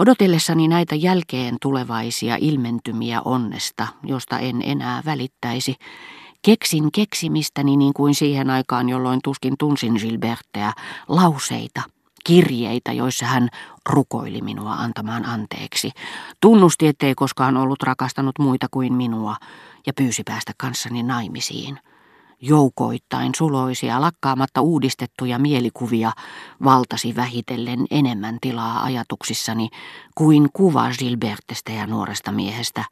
[0.00, 5.76] Odotellessani näitä jälkeen tulevaisia ilmentymiä onnesta, josta en enää välittäisi,
[6.42, 10.72] keksin keksimistäni niin kuin siihen aikaan, jolloin tuskin tunsin Gilbertteä,
[11.08, 11.82] lauseita,
[12.24, 13.48] kirjeitä, joissa hän
[13.88, 15.90] rukoili minua antamaan anteeksi.
[16.40, 19.36] Tunnusti, ettei koskaan ollut rakastanut muita kuin minua
[19.86, 21.78] ja pyysi päästä kanssani naimisiin.
[22.42, 26.12] Joukoittain suloisia, lakkaamatta uudistettuja mielikuvia
[26.64, 29.68] valtasi vähitellen enemmän tilaa ajatuksissani
[30.14, 32.84] kuin kuva Gilbertestä ja nuoresta miehestä,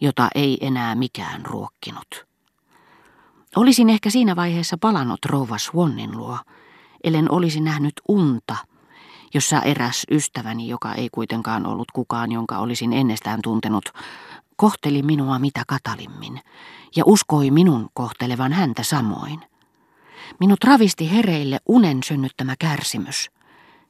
[0.00, 2.26] jota ei enää mikään ruokkinut.
[3.56, 6.38] Olisin ehkä siinä vaiheessa palannut rouva Swannin luo,
[7.04, 8.56] ellen olisi nähnyt unta,
[9.34, 13.84] jossa eräs ystäväni, joka ei kuitenkaan ollut kukaan, jonka olisin ennestään tuntenut,
[14.62, 16.40] kohteli minua mitä katalimmin
[16.96, 19.40] ja uskoi minun kohtelevan häntä samoin.
[20.40, 23.30] Minut ravisti hereille unen synnyttämä kärsimys,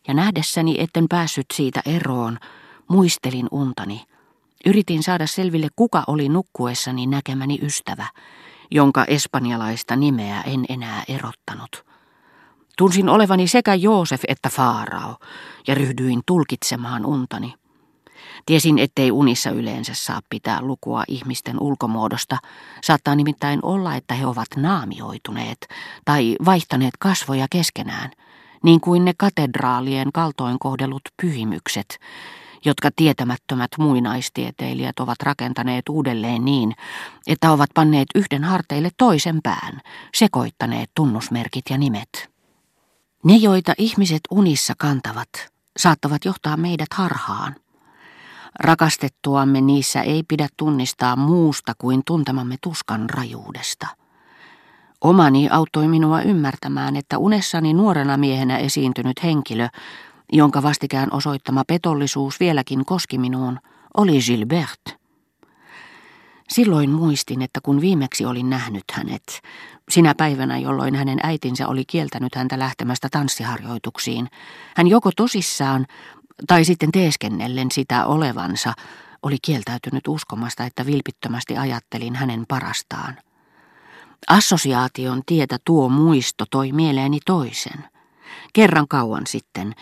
[0.09, 2.39] ja nähdessäni etten päässyt siitä eroon,
[2.89, 4.05] muistelin untani.
[4.67, 8.07] Yritin saada selville, kuka oli nukkuessani näkemäni ystävä,
[8.71, 11.85] jonka espanjalaista nimeä en enää erottanut.
[12.79, 15.17] Tunsin olevani sekä Joosef että Faarao,
[15.69, 17.55] ja ryhdyin tulkitsemaan untani.
[18.47, 22.39] Tiesin, ettei unissa yleensä saa pitää lukua ihmisten ulkomuodosta.
[22.83, 25.69] Saattaa nimittäin olla, että he ovat naamioituneet
[26.05, 28.11] tai vaihtaneet kasvoja keskenään,
[28.63, 31.99] niin kuin ne katedraalien kaltoin kohdellut pyhimykset,
[32.65, 36.75] jotka tietämättömät muinaistieteilijät ovat rakentaneet uudelleen niin,
[37.27, 39.81] että ovat panneet yhden harteille toisen pään,
[40.15, 42.31] sekoittaneet tunnusmerkit ja nimet.
[43.25, 45.29] Ne, joita ihmiset unissa kantavat,
[45.77, 47.57] saattavat johtaa meidät harhaan.
[48.61, 53.87] Rakastettuamme niissä ei pidä tunnistaa muusta kuin tuntemamme tuskan rajuudesta.
[55.01, 59.69] Omani auttoi minua ymmärtämään, että unessani nuorena miehenä esiintynyt henkilö,
[60.33, 63.59] jonka vastikään osoittama petollisuus vieläkin koski minuun,
[63.97, 65.03] oli Gilbert.
[66.49, 69.41] Silloin muistin, että kun viimeksi olin nähnyt hänet,
[69.91, 74.29] sinä päivänä, jolloin hänen äitinsä oli kieltänyt häntä lähtemästä tanssiharjoituksiin,
[74.77, 75.87] hän joko tosissaan
[76.47, 78.73] tai sitten teeskennellen sitä olevansa,
[79.23, 83.19] oli kieltäytynyt uskomasta, että vilpittömästi ajattelin hänen parastaan.
[84.29, 87.85] Assosiaation tietä tuo muisto toi mieleeni toisen.
[88.53, 89.75] Kerran kauan sitten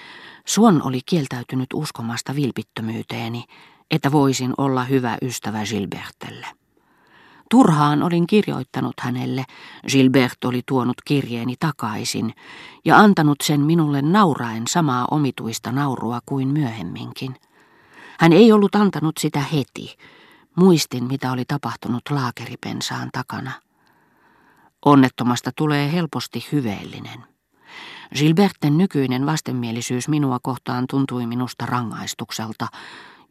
[0.50, 3.44] Suon oli kieltäytynyt uskomasta vilpittömyyteeni,
[3.90, 6.46] että voisin olla hyvä ystävä Gilbertelle.
[7.50, 9.44] Turhaan olin kirjoittanut hänelle,
[9.88, 12.34] Gilbert oli tuonut kirjeeni takaisin
[12.84, 17.36] ja antanut sen minulle nauraen samaa omituista naurua kuin myöhemminkin.
[18.20, 19.96] Hän ei ollut antanut sitä heti.
[20.56, 23.52] Muistin, mitä oli tapahtunut laakeripensaan takana.
[24.84, 27.24] Onnettomasta tulee helposti hyveellinen.
[28.18, 32.66] Gilberten nykyinen vastenmielisyys minua kohtaan tuntui minusta rangaistukselta,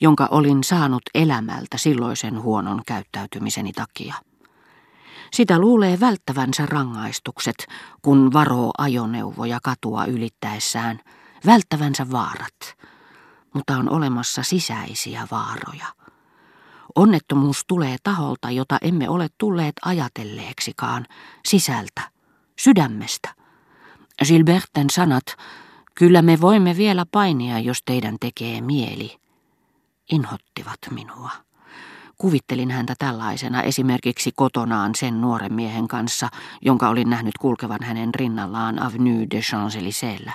[0.02, 4.16] jonka olin saanut elämältä silloisen huonon käyttäytymiseni takia.
[5.32, 7.68] Sitä luulee välttävänsä rangaistukset,
[8.02, 11.00] kun varoo ajoneuvoja katua ylittäessään,
[11.46, 12.78] välttävänsä vaarat.
[13.54, 15.86] Mutta on olemassa sisäisiä vaaroja.
[16.96, 21.06] Onnettomuus tulee taholta, jota emme ole tulleet ajatelleeksikaan,
[21.46, 22.02] sisältä,
[22.60, 23.30] sydämestä.
[24.26, 25.26] Gilberten sanat,
[25.96, 29.20] kyllä me voimme vielä painia, jos teidän tekee mieli,
[30.10, 31.32] inhottivat minua.
[32.18, 36.30] Kuvittelin häntä tällaisena esimerkiksi kotonaan sen nuoren miehen kanssa,
[36.62, 40.32] jonka olin nähnyt kulkevan hänen rinnallaan Avenue de Champs-Élysées.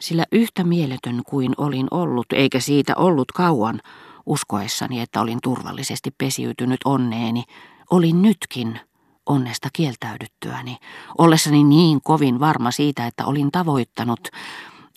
[0.00, 3.80] Sillä yhtä mieletön kuin olin ollut, eikä siitä ollut kauan,
[4.26, 7.44] uskoessani, että olin turvallisesti pesiytynyt onneeni,
[7.90, 8.80] olin nytkin
[9.26, 10.76] onnesta kieltäydyttyäni,
[11.18, 14.28] ollessani niin kovin varma siitä, että olin tavoittanut,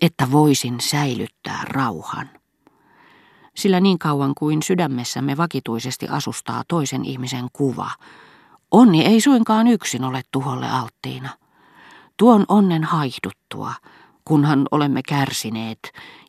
[0.01, 2.38] että voisin säilyttää rauhan.
[3.55, 7.91] Sillä niin kauan kuin sydämessämme vakituisesti asustaa toisen ihmisen kuva,
[8.71, 11.29] onni ei suinkaan yksin ole tuholle alttiina.
[12.17, 13.73] Tuon onnen haihduttua,
[14.25, 15.79] kunhan olemme kärsineet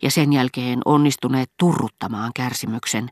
[0.03, 3.09] ja sen jälkeen onnistuneet turruttamaan kärsimyksen,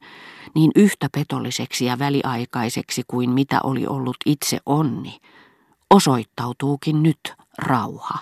[0.54, 5.18] niin yhtä petolliseksi ja väliaikaiseksi kuin mitä oli ollut itse onni,
[5.90, 8.18] osoittautuukin nyt rauha.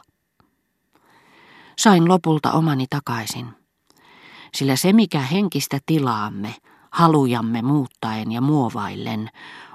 [1.78, 3.46] Sain lopulta omani takaisin,
[4.56, 6.54] sillä se mikä henkistä tilaamme,
[6.90, 9.30] halujamme muuttaen ja muovaillen,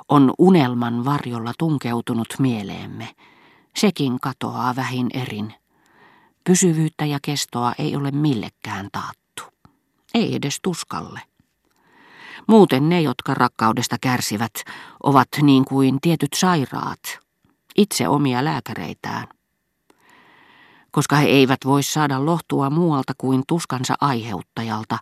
[0.09, 3.15] on unelman varjolla tunkeutunut mieleemme,
[3.75, 5.53] sekin katoaa vähin erin.
[6.43, 9.43] Pysyvyyttä ja kestoa ei ole millekään taattu.
[10.13, 11.21] Ei edes tuskalle.
[12.47, 14.53] Muuten ne, jotka rakkaudesta kärsivät,
[15.03, 17.19] ovat niin kuin tietyt sairaat,
[17.77, 19.27] itse omia lääkäreitään.
[20.91, 24.97] Koska he eivät voi saada lohtua muualta kuin tuskansa aiheuttajalta,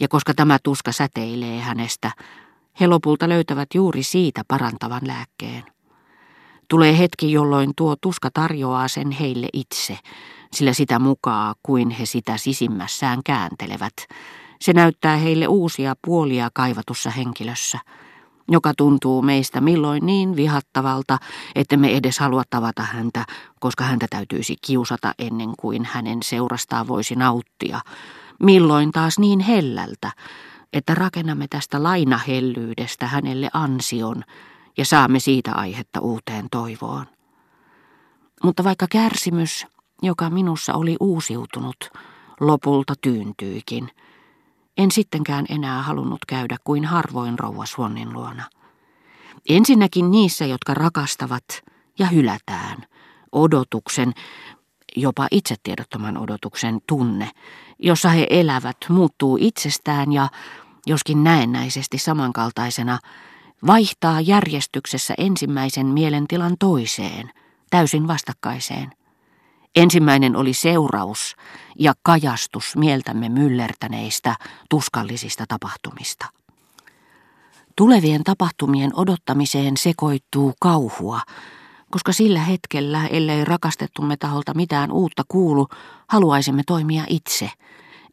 [0.00, 2.10] ja koska tämä tuska säteilee hänestä,
[2.80, 5.64] he lopulta löytävät juuri siitä parantavan lääkkeen.
[6.68, 9.98] Tulee hetki, jolloin tuo tuska tarjoaa sen heille itse,
[10.52, 13.92] sillä sitä mukaan kuin he sitä sisimmässään kääntelevät.
[14.60, 17.78] Se näyttää heille uusia puolia kaivatussa henkilössä,
[18.48, 21.18] joka tuntuu meistä milloin niin vihattavalta,
[21.54, 23.24] että me edes halua tavata häntä,
[23.60, 27.80] koska häntä täytyisi kiusata ennen kuin hänen seurastaan voisi nauttia.
[28.42, 30.12] Milloin taas niin hellältä,
[30.72, 34.22] että rakennamme tästä lainahellyydestä hänelle ansion
[34.76, 37.06] ja saamme siitä aihetta uuteen toivoon.
[38.42, 39.66] Mutta vaikka kärsimys,
[40.02, 41.90] joka minussa oli uusiutunut,
[42.40, 43.90] lopulta tyyntyikin,
[44.76, 48.44] en sittenkään enää halunnut käydä kuin harvoin rouva Swannin luona.
[49.48, 51.44] Ensinnäkin niissä, jotka rakastavat
[51.98, 52.86] ja hylätään,
[53.32, 54.12] odotuksen,
[54.96, 57.30] jopa itsetiedottoman odotuksen tunne,
[57.78, 60.28] jossa he elävät, muuttuu itsestään ja,
[60.86, 62.98] joskin näennäisesti samankaltaisena,
[63.66, 67.30] vaihtaa järjestyksessä ensimmäisen mielentilan toiseen,
[67.70, 68.92] täysin vastakkaiseen.
[69.76, 71.36] Ensimmäinen oli seuraus
[71.78, 74.36] ja kajastus mieltämme myllertäneistä,
[74.70, 76.26] tuskallisista tapahtumista.
[77.76, 81.20] Tulevien tapahtumien odottamiseen sekoittuu kauhua,
[81.90, 85.68] koska sillä hetkellä, ellei rakastettumme taholta mitään uutta kuulu,
[86.08, 87.50] haluaisimme toimia itse–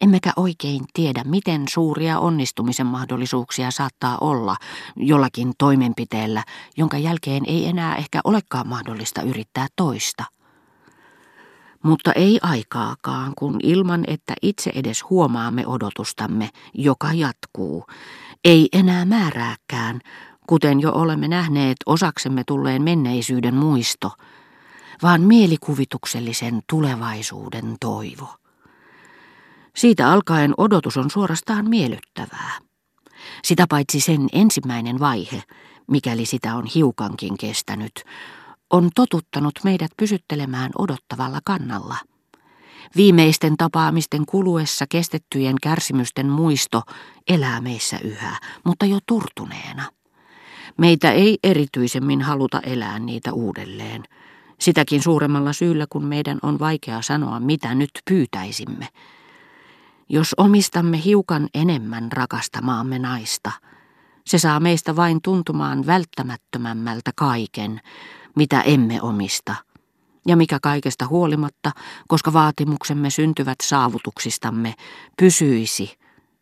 [0.01, 4.55] Emmekä oikein tiedä, miten suuria onnistumisen mahdollisuuksia saattaa olla
[4.95, 6.43] jollakin toimenpiteellä,
[6.77, 10.25] jonka jälkeen ei enää ehkä olekaan mahdollista yrittää toista.
[11.83, 17.85] Mutta ei aikaakaan, kun ilman, että itse edes huomaamme odotustamme, joka jatkuu,
[18.45, 19.99] ei enää määrääkään,
[20.47, 24.11] kuten jo olemme nähneet osaksemme tulleen menneisyyden muisto,
[25.03, 28.35] vaan mielikuvituksellisen tulevaisuuden toivo.
[29.75, 32.59] Siitä alkaen odotus on suorastaan miellyttävää.
[33.43, 35.43] Sitä paitsi sen ensimmäinen vaihe,
[35.87, 38.03] mikäli sitä on hiukankin kestänyt,
[38.71, 41.97] on totuttanut meidät pysyttelemään odottavalla kannalla.
[42.95, 46.81] Viimeisten tapaamisten kuluessa kestettyjen kärsimysten muisto
[47.27, 49.83] elää meissä yhä, mutta jo turtuneena.
[50.77, 54.03] Meitä ei erityisemmin haluta elää niitä uudelleen.
[54.59, 58.87] Sitäkin suuremmalla syyllä, kun meidän on vaikea sanoa, mitä nyt pyytäisimme–
[60.13, 63.51] jos omistamme hiukan enemmän rakastamaamme naista,
[64.31, 67.81] se saa meistä vain tuntumaan välttämättömämmältä kaiken,
[68.35, 69.55] mitä emme omista.
[70.27, 71.71] Ja mikä kaikesta huolimatta,
[72.07, 74.73] koska vaatimuksemme syntyvät saavutuksistamme,
[75.17, 75.97] pysyisi,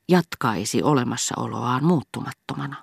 [0.09, 2.77] jatkaisi olemassaoloaan muuttumattomana.